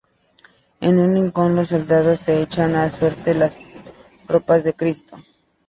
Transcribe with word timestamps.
En 0.79 0.97
un 0.97 1.13
rincón, 1.13 1.55
los 1.55 1.67
soldados 1.67 2.21
se 2.21 2.41
echan 2.41 2.73
a 2.73 2.89
suerte 2.89 3.35
las 3.35 3.55
ropas 4.27 4.63
de 4.63 4.73
Cristo. 4.73 5.19